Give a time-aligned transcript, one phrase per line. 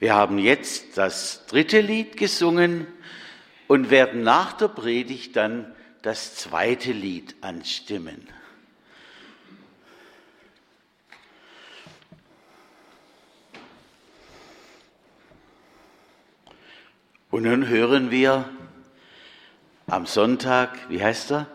[0.00, 2.86] Wir haben jetzt das dritte Lied gesungen
[3.66, 8.28] und werden nach der Predigt dann das zweite Lied anstimmen.
[17.30, 18.48] Und nun hören wir
[19.88, 21.46] am Sonntag, wie heißt er?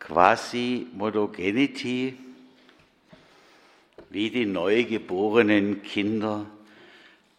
[0.00, 2.18] Quasi Modogenity,
[4.10, 6.46] wie die neugeborenen Kinder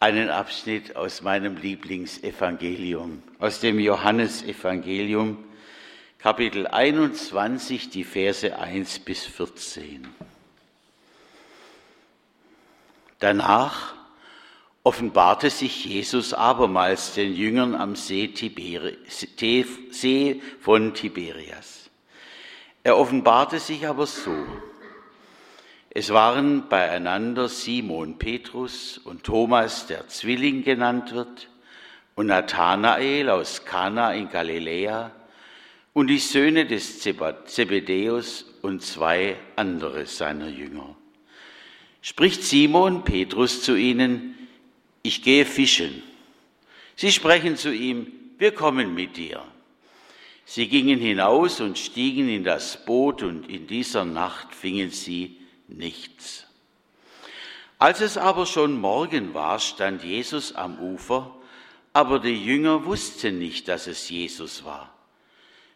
[0.04, 5.42] einen Abschnitt aus meinem Lieblingsevangelium, aus dem Johannesevangelium,
[6.18, 10.06] Kapitel 21, die Verse 1 bis 14.
[13.18, 13.94] Danach
[14.82, 21.88] offenbarte sich Jesus abermals den Jüngern am See, Tiberi See von Tiberias.
[22.82, 24.36] Er offenbarte sich aber so.
[25.96, 31.48] Es waren beieinander Simon Petrus und Thomas, der Zwilling genannt wird,
[32.16, 35.12] und Nathanael aus Kana in Galiläa
[35.92, 40.96] und die Söhne des Zebedäus und zwei andere seiner Jünger.
[42.02, 44.34] Spricht Simon Petrus zu ihnen,
[45.04, 46.02] ich gehe fischen.
[46.96, 49.44] Sie sprechen zu ihm, wir kommen mit dir.
[50.44, 56.46] Sie gingen hinaus und stiegen in das Boot und in dieser Nacht fingen sie nichts.
[57.78, 61.34] Als es aber schon Morgen war, stand Jesus am Ufer,
[61.92, 64.92] aber die Jünger wussten nicht, dass es Jesus war.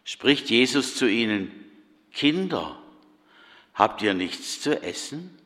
[0.03, 1.51] Spricht Jesus zu ihnen,
[2.11, 2.81] Kinder,
[3.73, 5.37] habt ihr nichts zu essen?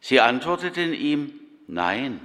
[0.00, 2.20] Sie antworteten ihm, nein.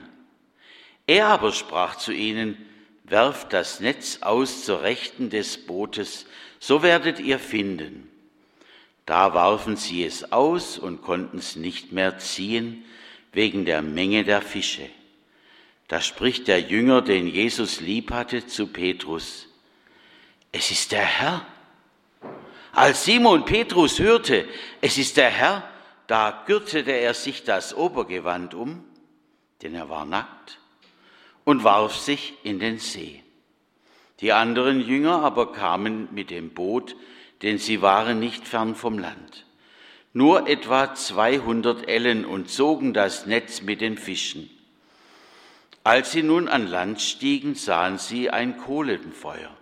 [1.08, 2.58] Er aber sprach zu ihnen,
[3.06, 6.26] werft das Netz aus zur Rechten des Bootes,
[6.60, 8.09] so werdet ihr finden.
[9.10, 12.86] Da warfen sie es aus und konnten es nicht mehr ziehen
[13.32, 14.88] wegen der Menge der Fische.
[15.88, 19.48] Da spricht der Jünger, den Jesus lieb hatte, zu Petrus,
[20.52, 21.44] es ist der Herr.
[22.72, 24.48] Als Simon Petrus hörte,
[24.80, 25.68] es ist der Herr,
[26.06, 28.84] da gürtete er sich das Obergewand um,
[29.64, 30.60] denn er war nackt,
[31.46, 33.24] und warf sich in den See.
[34.20, 36.96] Die anderen Jünger aber kamen mit dem Boot,
[37.42, 39.46] denn sie waren nicht fern vom Land,
[40.14, 44.50] nur etwa 200 Ellen und zogen das Netz mit den Fischen.
[45.84, 49.56] Als sie nun an Land stiegen, sahen sie ein Kohlenfeuer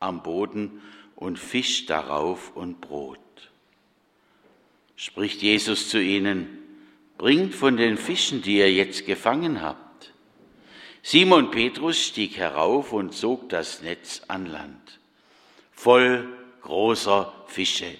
[0.00, 0.82] am Boden
[1.16, 3.18] und Fisch darauf und Brot.
[4.96, 6.58] Spricht Jesus zu ihnen,
[7.18, 10.12] bringt von den Fischen, die ihr jetzt gefangen habt.
[11.02, 14.98] Simon Petrus stieg herauf und zog das Netz an Land,
[15.72, 16.28] voll
[16.62, 17.94] großer Fische.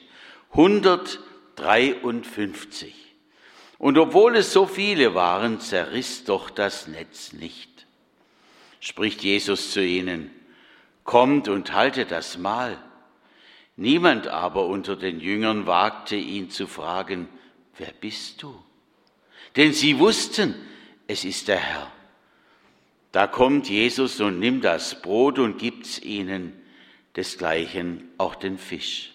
[0.52, 2.94] 153.
[3.78, 7.86] Und obwohl es so viele waren, zerriss doch das Netz nicht.
[8.80, 10.30] Spricht Jesus zu ihnen,
[11.04, 12.76] kommt und haltet das Mahl.
[13.76, 17.28] Niemand aber unter den Jüngern wagte ihn zu fragen,
[17.76, 18.60] wer bist du?
[19.56, 20.54] Denn sie wussten,
[21.06, 21.92] es ist der Herr.
[23.12, 26.57] Da kommt Jesus und nimmt das Brot und gibt's ihnen
[27.18, 29.12] desgleichen auch den Fisch.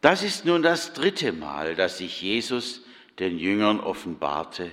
[0.00, 2.80] Das ist nun das dritte Mal, dass sich Jesus
[3.18, 4.70] den Jüngern offenbarte,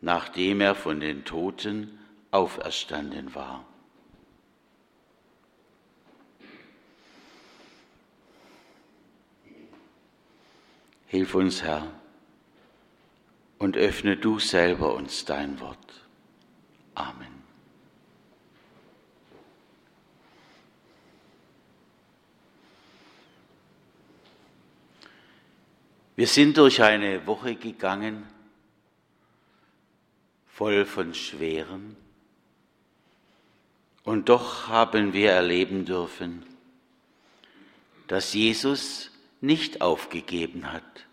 [0.00, 1.96] nachdem er von den Toten
[2.32, 3.64] auferstanden war.
[11.06, 11.86] Hilf uns, Herr,
[13.58, 15.78] und öffne du selber uns dein Wort.
[16.96, 17.33] Amen.
[26.16, 28.24] Wir sind durch eine Woche gegangen,
[30.46, 31.96] voll von Schweren,
[34.04, 36.44] und doch haben wir erleben dürfen,
[38.06, 39.10] dass Jesus
[39.40, 41.06] nicht aufgegeben hat,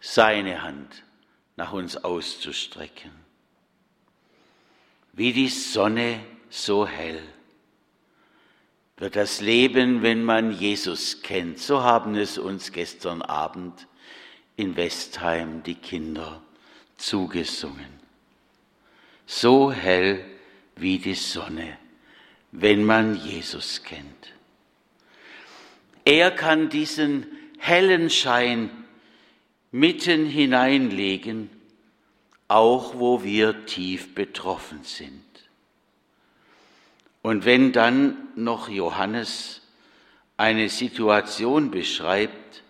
[0.00, 1.04] seine Hand
[1.56, 3.12] nach uns auszustrecken.
[5.12, 7.22] Wie die Sonne so hell
[8.96, 11.58] wird das Leben, wenn man Jesus kennt.
[11.58, 13.86] So haben es uns gestern Abend
[14.56, 16.42] in Westheim die Kinder
[16.96, 18.00] zugesungen.
[19.26, 20.24] So hell
[20.76, 21.78] wie die Sonne,
[22.50, 24.32] wenn man Jesus kennt.
[26.04, 27.26] Er kann diesen
[27.58, 28.70] hellen Schein
[29.70, 31.48] mitten hineinlegen,
[32.48, 35.22] auch wo wir tief betroffen sind.
[37.22, 39.62] Und wenn dann noch Johannes
[40.36, 42.64] eine Situation beschreibt,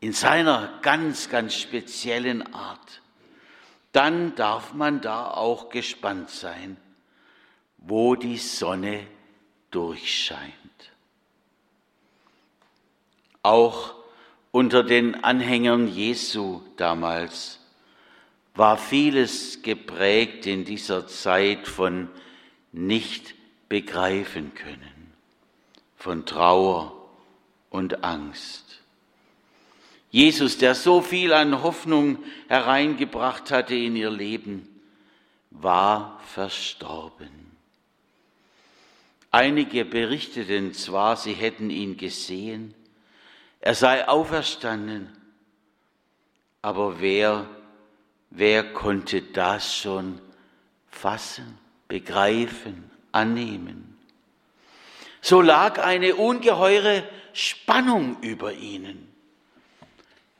[0.00, 3.02] in seiner ganz, ganz speziellen Art,
[3.92, 6.76] dann darf man da auch gespannt sein,
[7.78, 9.06] wo die Sonne
[9.70, 10.52] durchscheint.
[13.42, 13.94] Auch
[14.52, 17.60] unter den Anhängern Jesu damals
[18.54, 22.08] war vieles geprägt in dieser Zeit von
[22.72, 23.34] nicht
[23.68, 25.12] begreifen können,
[25.96, 26.92] von Trauer
[27.70, 28.69] und Angst.
[30.10, 32.18] Jesus, der so viel an Hoffnung
[32.48, 34.68] hereingebracht hatte in ihr Leben,
[35.50, 37.50] war verstorben.
[39.30, 42.74] Einige berichteten zwar, sie hätten ihn gesehen,
[43.60, 45.08] er sei auferstanden,
[46.62, 47.46] aber wer,
[48.30, 50.20] wer konnte das schon
[50.90, 53.96] fassen, begreifen, annehmen?
[55.20, 59.09] So lag eine ungeheure Spannung über ihnen.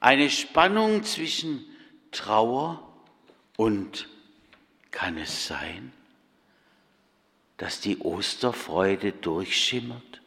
[0.01, 1.65] Eine Spannung zwischen
[2.11, 2.83] Trauer
[3.57, 4.09] und
[4.91, 5.93] kann es sein,
[7.59, 10.23] dass die Osterfreude durchschimmert?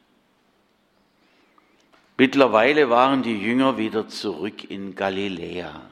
[2.18, 5.90] Mittlerweile waren die Jünger wieder zurück in Galiläa.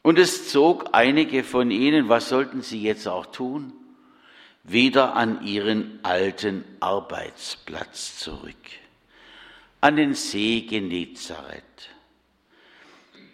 [0.00, 3.72] Und es zog einige von ihnen, was sollten sie jetzt auch tun?
[4.62, 8.54] Wieder an ihren alten Arbeitsplatz zurück,
[9.86, 11.62] an den See Genezareth.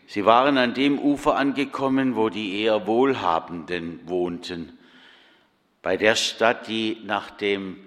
[0.07, 4.79] Sie waren an dem Ufer angekommen, wo die eher Wohlhabenden wohnten,
[5.81, 7.79] bei der Stadt, die nach dem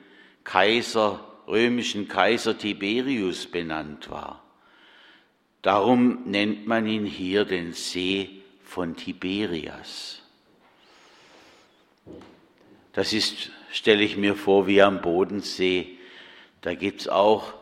[0.44, 4.44] Kaiser, römischen Kaiser Tiberius benannt war.
[5.62, 10.24] Darum nennt man ihn hier den See von Tiberias.
[12.94, 16.00] Das ist, stelle ich mir vor, wie am Bodensee.
[16.62, 17.54] Da gibt es auch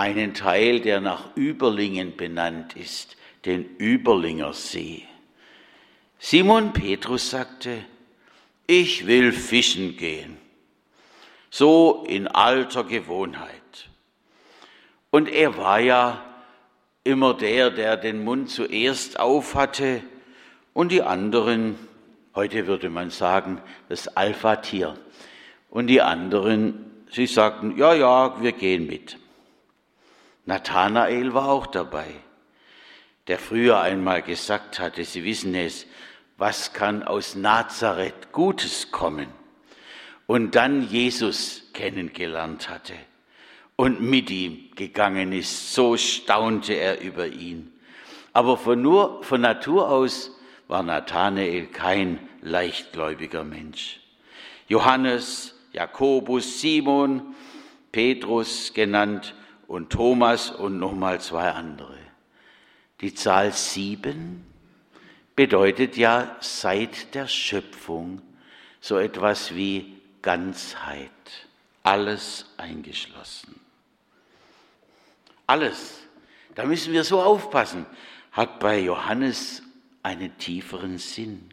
[0.00, 5.04] einen Teil, der nach Überlingen benannt ist, den Überlinger See.
[6.18, 7.84] Simon Petrus sagte,
[8.66, 10.38] ich will fischen gehen,
[11.50, 13.90] so in alter Gewohnheit.
[15.10, 16.24] Und er war ja
[17.04, 20.02] immer der, der den Mund zuerst auf hatte
[20.72, 21.78] und die anderen,
[22.34, 23.60] heute würde man sagen,
[23.90, 24.94] das Alpha-Tier.
[25.68, 29.18] Und die anderen, sie sagten, ja, ja, wir gehen mit.
[30.50, 32.06] Nathanael war auch dabei
[33.30, 35.86] der früher einmal gesagt hatte, Sie wissen es,
[36.36, 39.28] was kann aus Nazareth Gutes kommen?
[40.26, 42.94] Und dann Jesus kennengelernt hatte
[43.76, 47.72] und mit ihm gegangen ist, so staunte er über ihn.
[48.32, 50.32] Aber von, nur, von Natur aus
[50.66, 54.00] war Nathanael kein leichtgläubiger Mensch.
[54.66, 57.36] Johannes, Jakobus, Simon,
[57.92, 59.36] Petrus genannt
[59.70, 61.96] und Thomas und nochmal zwei andere.
[63.00, 64.44] Die Zahl sieben
[65.36, 68.20] bedeutet ja seit der Schöpfung
[68.80, 71.12] so etwas wie Ganzheit,
[71.84, 73.60] alles eingeschlossen.
[75.46, 76.00] Alles,
[76.56, 77.86] da müssen wir so aufpassen,
[78.32, 79.62] hat bei Johannes
[80.02, 81.48] einen tieferen Sinn.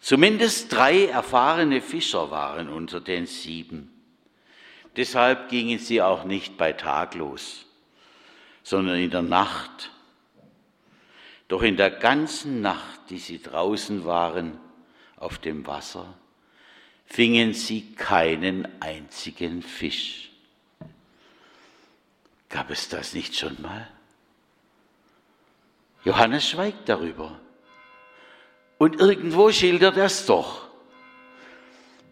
[0.00, 3.97] Zumindest drei erfahrene Fischer waren unter den sieben.
[4.96, 7.66] Deshalb gingen sie auch nicht bei Tag los
[8.68, 9.90] sondern in der Nacht.
[11.48, 14.58] Doch in der ganzen Nacht, die sie draußen waren
[15.16, 16.14] auf dem Wasser,
[17.06, 20.30] fingen sie keinen einzigen Fisch.
[22.50, 23.88] Gab es das nicht schon mal?
[26.04, 27.40] Johannes schweigt darüber.
[28.76, 30.67] Und irgendwo schildert er es doch,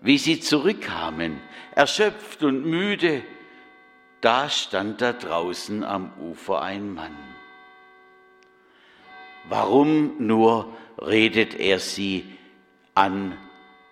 [0.01, 1.41] wie sie zurückkamen,
[1.75, 3.23] erschöpft und müde,
[4.21, 7.17] da stand da draußen am Ufer ein Mann.
[9.49, 12.25] Warum nur redet er sie
[12.95, 13.39] an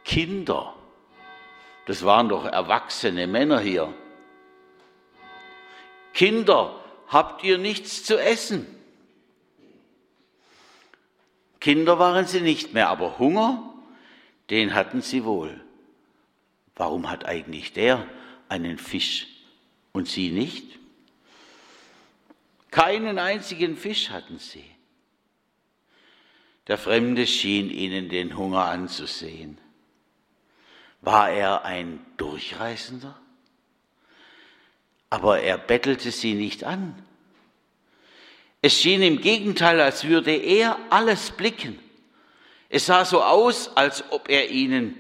[0.04, 0.74] Kinder?
[1.86, 3.92] Das waren doch erwachsene Männer hier.
[6.12, 8.66] Kinder, habt ihr nichts zu essen?
[11.60, 13.74] Kinder waren sie nicht mehr, aber Hunger,
[14.50, 15.63] den hatten sie wohl.
[16.76, 18.06] Warum hat eigentlich der
[18.48, 19.26] einen Fisch
[19.92, 20.78] und sie nicht?
[22.70, 24.64] Keinen einzigen Fisch hatten sie.
[26.66, 29.58] Der Fremde schien ihnen den Hunger anzusehen.
[31.02, 33.18] War er ein Durchreisender?
[35.10, 37.00] Aber er bettelte sie nicht an.
[38.62, 41.78] Es schien im Gegenteil, als würde er alles blicken.
[42.70, 44.96] Es sah so aus, als ob er ihnen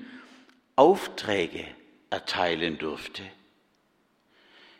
[0.76, 1.66] Aufträge
[2.10, 3.22] erteilen dürfte.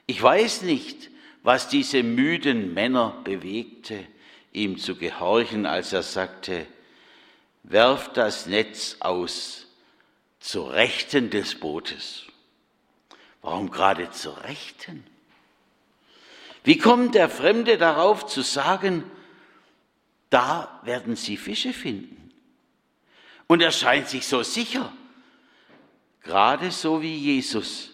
[0.07, 1.11] Ich weiß nicht,
[1.43, 4.05] was diese müden Männer bewegte,
[4.53, 6.67] ihm zu gehorchen, als er sagte,
[7.63, 9.67] werft das Netz aus
[10.41, 12.25] zur Rechten des Bootes.
[13.43, 15.05] Warum gerade zur Rechten?
[16.65, 19.05] Wie kommt der Fremde darauf zu sagen,
[20.31, 22.33] da werden sie Fische finden?
[23.47, 24.93] Und er scheint sich so sicher,
[26.25, 27.91] gerade so wie Jesus,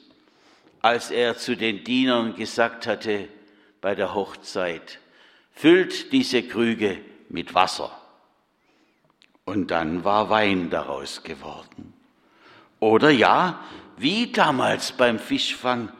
[0.81, 3.29] als er zu den Dienern gesagt hatte
[3.81, 4.99] bei der Hochzeit,
[5.53, 7.91] füllt diese Krüge mit Wasser.
[9.45, 11.93] Und dann war Wein daraus geworden.
[12.79, 13.61] Oder ja,
[13.97, 15.91] wie damals beim Fischfang.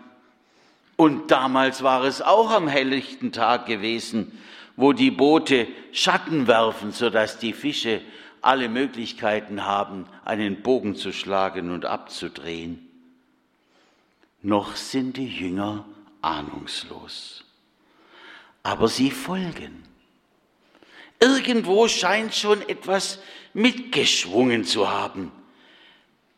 [0.97, 4.39] Und damals war es auch am helllichten Tag gewesen,
[4.77, 8.01] wo die Boote Schatten werfen, sodass die Fische
[8.43, 12.89] alle Möglichkeiten haben, einen Bogen zu schlagen und abzudrehen.
[14.43, 15.85] Noch sind die Jünger
[16.23, 17.45] ahnungslos.
[18.63, 19.83] Aber sie folgen.
[21.19, 23.19] Irgendwo scheint schon etwas
[23.53, 25.33] mitgeschwungen zu haben.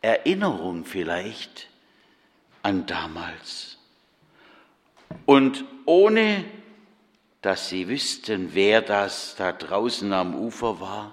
[0.00, 1.68] Erinnerung vielleicht
[2.62, 3.78] an damals.
[5.26, 6.44] Und ohne
[7.42, 11.12] dass sie wüssten, wer das da draußen am Ufer war,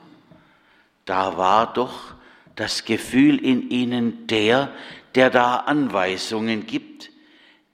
[1.10, 2.14] da war doch
[2.56, 4.72] das Gefühl in ihnen der,
[5.16, 7.10] der da Anweisungen gibt,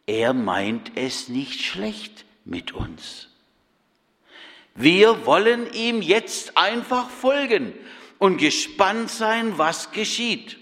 [0.06, 3.28] er meint es nicht schlecht mit uns.
[4.74, 7.74] Wir wollen ihm jetzt einfach folgen
[8.20, 10.58] und gespannt sein, was geschieht.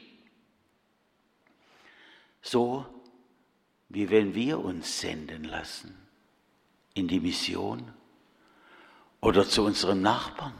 [2.42, 2.88] So
[3.89, 5.96] wie wenn wir uns senden lassen
[6.96, 7.94] in die Mission
[9.22, 10.53] oder zu unserem Nachbarn.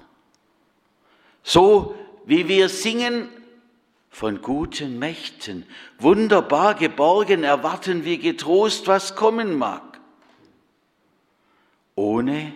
[1.43, 3.30] So wie wir singen
[4.10, 5.65] von guten Mächten,
[5.98, 10.00] wunderbar geborgen erwarten wir getrost, was kommen mag,
[11.96, 12.53] ohne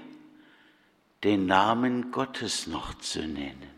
[1.23, 3.71] den Namen Gottes noch zu nennen.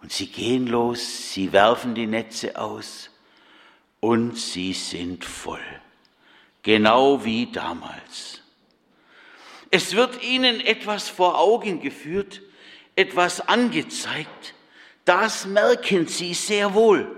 [0.00, 3.10] Und sie gehen los, sie werfen die Netze aus
[4.00, 5.60] und sie sind voll,
[6.62, 8.40] genau wie damals.
[9.70, 12.42] Es wird ihnen etwas vor Augen geführt,
[12.96, 14.54] etwas angezeigt,
[15.04, 17.16] das merken sie sehr wohl.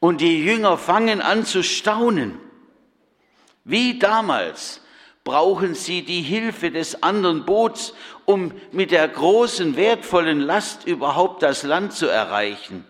[0.00, 2.38] Und die Jünger fangen an zu staunen.
[3.64, 4.80] Wie damals
[5.24, 7.92] brauchen sie die Hilfe des anderen Boots,
[8.24, 12.84] um mit der großen, wertvollen Last überhaupt das Land zu erreichen.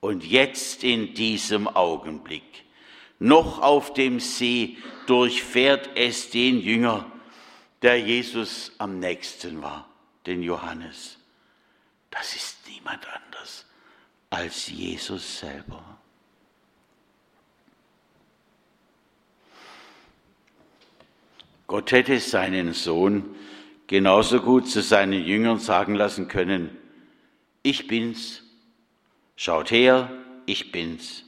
[0.00, 2.64] Und jetzt in diesem Augenblick,
[3.18, 7.10] noch auf dem See, durchfährt es den Jünger,
[7.82, 9.88] der Jesus am nächsten war,
[10.26, 11.18] den Johannes.
[12.10, 13.66] Das ist niemand anders
[14.30, 15.98] als Jesus selber.
[21.66, 23.34] Gott hätte seinen Sohn
[23.86, 26.76] genauso gut zu seinen Jüngern sagen lassen können,
[27.62, 28.42] ich bin's,
[29.36, 30.10] schaut her,
[30.46, 31.24] ich bin's.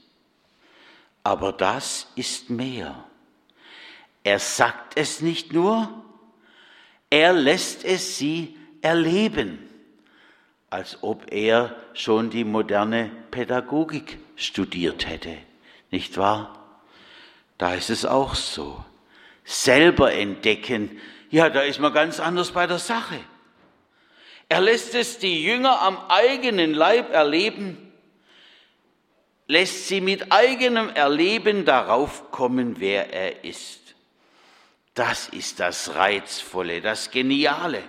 [1.22, 3.04] Aber das ist mehr.
[4.22, 6.03] Er sagt es nicht nur,
[7.14, 9.60] er lässt es sie erleben,
[10.68, 15.36] als ob er schon die moderne Pädagogik studiert hätte,
[15.92, 16.80] nicht wahr?
[17.56, 18.84] Da ist es auch so
[19.44, 23.20] selber entdecken, ja, da ist man ganz anders bei der Sache.
[24.48, 27.92] Er lässt es die Jünger am eigenen Leib erleben,
[29.46, 33.83] lässt sie mit eigenem Erleben darauf kommen, wer er ist.
[34.94, 37.82] Das ist das Reizvolle, das Geniale,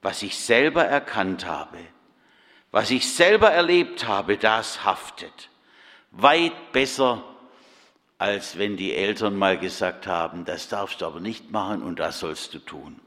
[0.00, 1.78] was ich selber erkannt habe,
[2.70, 5.50] was ich selber erlebt habe, das haftet.
[6.10, 7.22] Weit besser
[8.22, 12.20] als wenn die Eltern mal gesagt haben, das darfst du aber nicht machen und das
[12.20, 13.00] sollst du tun.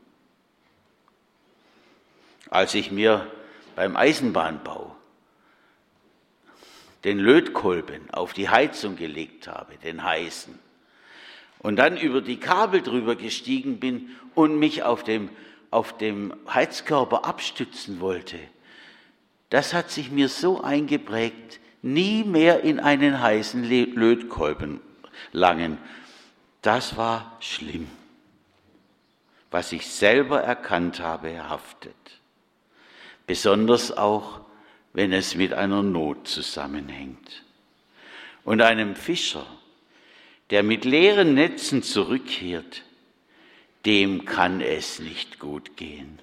[2.49, 3.31] Als ich mir
[3.77, 4.93] beim Eisenbahnbau
[7.05, 10.59] den Lötkolben auf die Heizung gelegt habe, den heißen,
[11.65, 15.31] und dann über die Kabel drüber gestiegen bin und mich auf dem,
[15.72, 18.38] auf dem Heizkörper abstützen wollte,
[19.50, 24.79] das hat sich mir so eingeprägt, nie mehr in einen heißen Lötkolben
[25.31, 25.79] langen.
[26.62, 27.88] Das war schlimm.
[29.50, 31.95] Was ich selber erkannt habe, haftet.
[33.25, 34.41] Besonders auch,
[34.93, 37.43] wenn es mit einer Not zusammenhängt.
[38.43, 39.48] Und einem Fischer,
[40.49, 42.83] der mit leeren Netzen zurückkehrt,
[43.85, 46.19] dem kann es nicht gut gehen.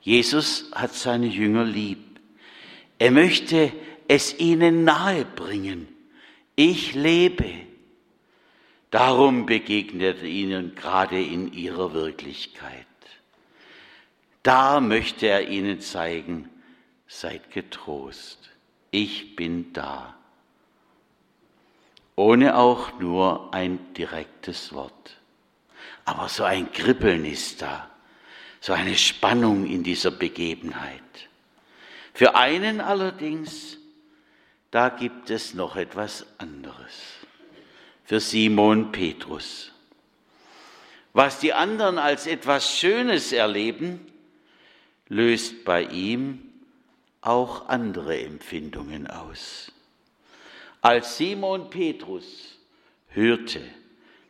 [0.00, 1.98] Jesus hat seine Jünger lieb.
[2.98, 3.72] Er möchte
[4.08, 5.88] es ihnen nahe bringen.
[6.56, 7.64] Ich lebe
[8.94, 12.86] Darum begegnet er ihnen gerade in ihrer Wirklichkeit.
[14.44, 16.48] Da möchte er ihnen zeigen,
[17.08, 18.50] seid getrost,
[18.92, 20.14] ich bin da.
[22.16, 25.18] Ohne auch nur ein direktes Wort.
[26.04, 27.90] Aber so ein Kribbeln ist da,
[28.60, 31.00] so eine Spannung in dieser Begebenheit.
[32.12, 33.78] Für einen allerdings,
[34.70, 37.14] da gibt es noch etwas anderes.
[38.04, 39.72] Für Simon Petrus.
[41.12, 44.00] Was die anderen als etwas Schönes erleben,
[45.08, 46.50] löst bei ihm
[47.20, 49.73] auch andere Empfindungen aus.
[50.84, 52.58] Als Simon Petrus
[53.08, 53.62] hörte,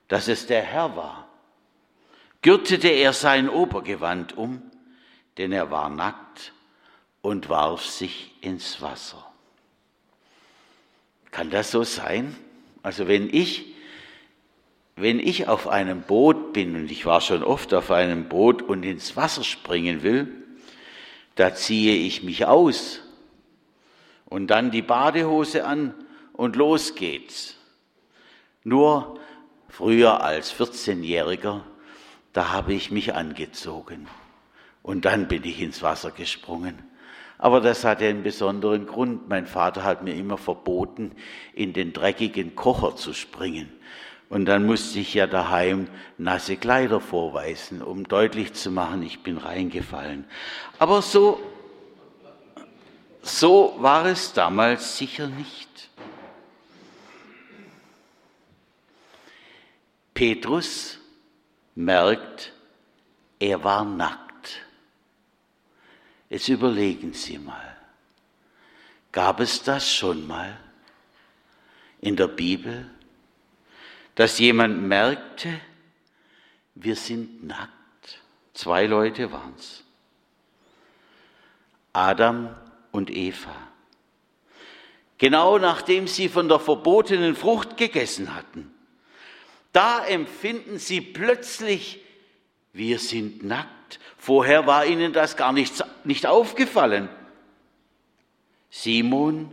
[0.07, 1.29] dass es der Herr war,
[2.43, 4.63] gürtete er sein Obergewand um,
[5.37, 6.53] denn er war nackt
[7.23, 9.27] und warf sich ins Wasser.
[11.33, 12.37] Kann das so sein?
[12.85, 13.75] Also wenn ich,
[14.95, 18.85] wenn ich auf einem Boot bin, und ich war schon oft auf einem Boot und
[18.85, 20.33] ins Wasser springen will,
[21.35, 23.01] da ziehe ich mich aus
[24.27, 25.95] und dann die Badehose an
[26.35, 27.57] und los geht's.
[28.63, 29.19] Nur
[29.69, 31.63] früher als 14-Jähriger,
[32.33, 34.09] da habe ich mich angezogen
[34.83, 36.83] und dann bin ich ins Wasser gesprungen.
[37.39, 39.29] Aber das hatte einen besonderen Grund.
[39.29, 41.13] Mein Vater hat mir immer verboten,
[41.53, 43.73] in den dreckigen Kocher zu springen.
[44.29, 49.37] Und dann musste ich ja daheim nasse Kleider vorweisen, um deutlich zu machen, ich bin
[49.37, 50.25] reingefallen.
[50.79, 51.41] Aber so,
[53.23, 55.64] so war es damals sicher nicht.
[60.15, 60.99] Petrus
[61.75, 62.53] merkt,
[63.41, 64.63] er war nackt.
[66.31, 67.77] Jetzt überlegen Sie mal,
[69.13, 70.57] gab es das schon mal
[72.01, 72.89] in der Bibel,
[74.15, 75.61] dass jemand merkte,
[76.77, 77.73] wir sind nackt?
[78.53, 79.83] Zwei Leute waren es.
[81.93, 82.55] Adam
[82.93, 83.55] und Eva.
[85.19, 88.74] Genau nachdem sie von der verbotenen Frucht gegessen hatten,
[89.75, 92.01] da empfinden sie plötzlich,
[92.73, 94.01] wir sind nackt.
[94.17, 97.09] Vorher war ihnen das gar nicht, nicht aufgefallen.
[98.71, 99.53] Simon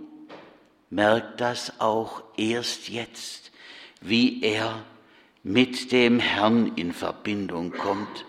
[0.89, 3.51] merkt das auch erst jetzt,
[3.99, 4.83] wie er
[5.43, 8.25] mit dem Herrn in Verbindung kommt,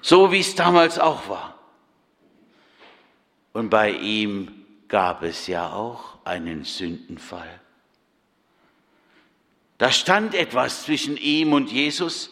[0.00, 1.58] so wie es damals auch war.
[3.52, 7.60] Und bei ihm gab es ja auch einen Sündenfall.
[9.78, 12.30] Da stand etwas zwischen ihm und Jesus.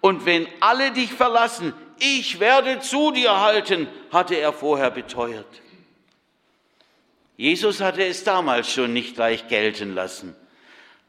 [0.00, 5.62] Und wenn alle dich verlassen, ich werde zu dir halten, hatte er vorher beteuert.
[7.36, 10.34] Jesus hatte es damals schon nicht gleich gelten lassen.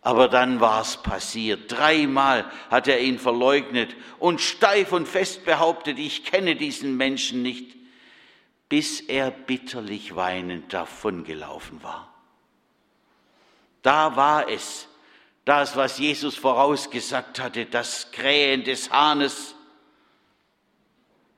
[0.02, 1.72] Aber dann war es passiert.
[1.72, 7.76] Dreimal hat er ihn verleugnet und steif und fest behauptet, ich kenne diesen Menschen nicht,
[8.70, 12.13] bis er bitterlich weinend davongelaufen war.
[13.82, 14.88] Da war es,
[15.50, 19.56] das, was Jesus vorausgesagt hatte, das Krähen des Hahnes,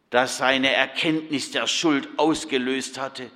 [0.09, 3.31] das seine Erkenntnis der Schuld ausgelöst hatte.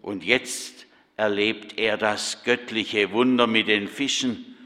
[0.00, 4.56] Und jetzt erlebt er das göttliche Wunder mit den Fischen.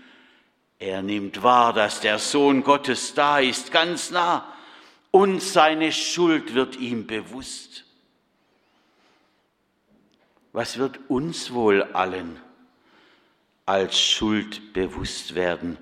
[0.79, 4.47] Er nimmt wahr, dass der Sohn Gottes da ist, ganz nah,
[5.11, 7.87] und seine Schuld wird ihm bewusst.
[10.53, 12.39] Was wird uns wohl allen
[13.69, 15.77] als Schuld bewusst werden,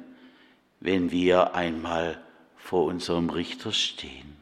[0.80, 2.20] wenn wir einmal
[2.56, 4.36] vor unserem Richter stehen?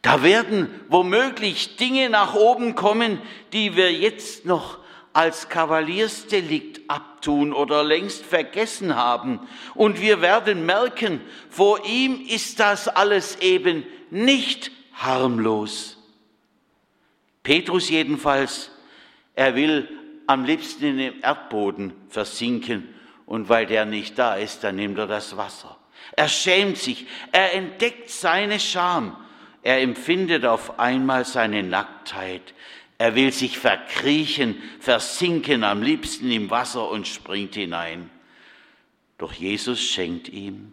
[0.00, 3.20] Da werden womöglich Dinge nach oben kommen,
[3.52, 4.78] die wir jetzt noch
[5.12, 9.40] als Kavaliersdelikt abtun oder längst vergessen haben.
[9.74, 15.98] Und wir werden merken, vor ihm ist das alles eben nicht harmlos.
[17.42, 18.70] Petrus jedenfalls,
[19.34, 19.88] er will
[20.26, 22.94] am liebsten in den Erdboden versinken
[23.26, 25.76] und weil der nicht da ist, dann nimmt er das Wasser.
[26.14, 29.16] Er schämt sich, er entdeckt seine Scham
[29.62, 32.54] er empfindet auf einmal seine Nacktheit.
[32.98, 38.10] Er will sich verkriechen, versinken, am liebsten im Wasser und springt hinein.
[39.18, 40.72] Doch Jesus schenkt ihm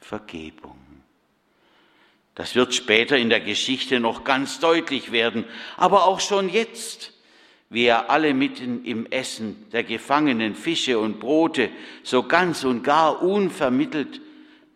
[0.00, 0.78] Vergebung.
[2.34, 5.44] Das wird später in der Geschichte noch ganz deutlich werden,
[5.76, 7.12] aber auch schon jetzt,
[7.74, 11.70] wie er alle mitten im Essen der gefangenen Fische und Brote
[12.04, 14.20] so ganz und gar unvermittelt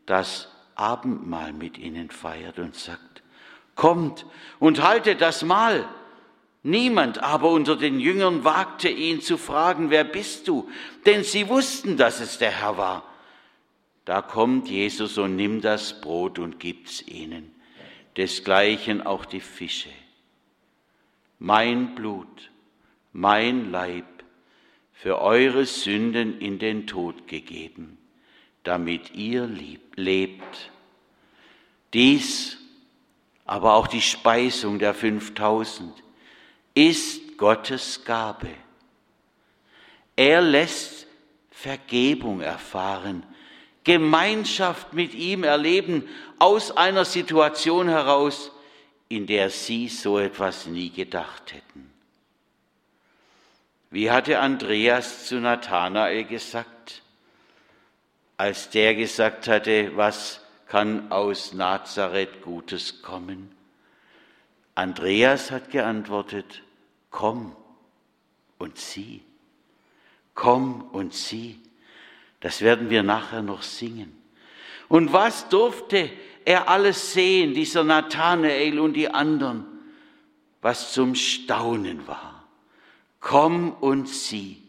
[0.04, 3.22] das Abendmahl mit ihnen feiert und sagt,
[3.76, 4.26] kommt
[4.58, 5.88] und haltet das Mahl,
[6.64, 10.68] Niemand aber unter den Jüngern wagte ihn zu fragen, wer bist du?
[11.06, 13.04] Denn sie wussten, dass es der Herr war.
[14.04, 17.54] Da kommt Jesus und nimmt das Brot und gibt's ihnen,
[18.16, 19.90] desgleichen auch die Fische.
[21.38, 22.50] Mein Blut,
[23.12, 24.04] mein Leib,
[24.92, 27.98] für eure Sünden in den Tod gegeben,
[28.64, 29.46] damit ihr
[29.94, 30.70] lebt.
[31.94, 32.58] Dies,
[33.44, 36.02] aber auch die Speisung der 5000,
[36.74, 38.50] ist Gottes Gabe.
[40.16, 41.06] Er lässt
[41.50, 43.22] Vergebung erfahren,
[43.84, 48.50] Gemeinschaft mit ihm erleben aus einer Situation heraus,
[49.08, 51.97] in der sie so etwas nie gedacht hätten.
[53.90, 57.02] Wie hatte Andreas zu Nathanael gesagt,
[58.36, 63.50] als der gesagt hatte, was kann aus Nazareth Gutes kommen?
[64.74, 66.62] Andreas hat geantwortet,
[67.10, 67.56] komm
[68.58, 69.22] und sieh,
[70.34, 71.58] komm und sieh.
[72.40, 74.16] Das werden wir nachher noch singen.
[74.88, 76.10] Und was durfte
[76.44, 79.66] er alles sehen, dieser Nathanael und die anderen,
[80.62, 82.27] was zum Staunen war.
[83.20, 84.62] Komm und sieh.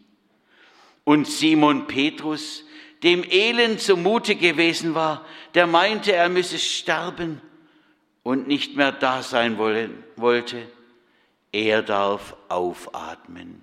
[1.04, 2.64] Und Simon Petrus,
[3.02, 7.40] dem Elend zumute gewesen war, der meinte, er müsse sterben
[8.22, 10.66] und nicht mehr da sein wollte,
[11.52, 13.62] er darf aufatmen,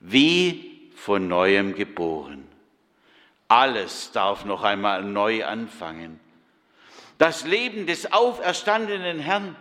[0.00, 2.48] wie von neuem geboren.
[3.48, 6.18] Alles darf noch einmal neu anfangen.
[7.18, 9.54] Das Leben des auferstandenen Herrn,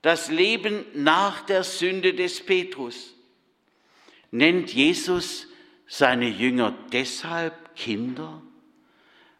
[0.00, 3.14] das Leben nach der Sünde des Petrus,
[4.30, 5.46] nennt Jesus
[5.86, 8.42] seine Jünger deshalb Kinder,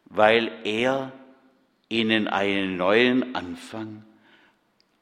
[0.06, 1.12] weil er
[1.88, 4.04] ihnen einen neuen Anfang,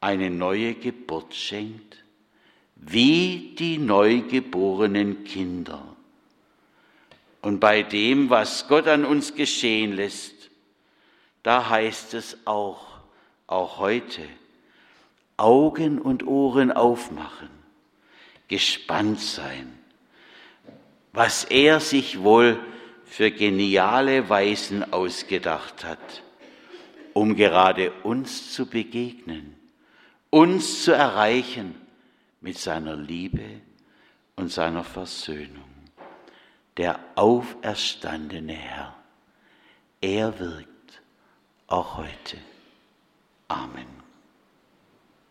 [0.00, 2.04] eine neue Geburt schenkt,
[2.76, 5.96] wie die neugeborenen Kinder.
[7.40, 10.50] Und bei dem, was Gott an uns geschehen lässt,
[11.42, 12.86] da heißt es auch,
[13.46, 14.22] auch heute,
[15.36, 17.48] Augen und Ohren aufmachen,
[18.48, 19.77] gespannt sein,
[21.18, 22.60] was er sich wohl
[23.04, 26.22] für geniale Weisen ausgedacht hat,
[27.12, 29.56] um gerade uns zu begegnen,
[30.30, 31.74] uns zu erreichen
[32.40, 33.62] mit seiner Liebe
[34.36, 35.64] und seiner Versöhnung.
[36.76, 38.94] Der auferstandene Herr,
[40.00, 41.02] er wirkt
[41.66, 42.36] auch heute.
[43.48, 43.97] Amen.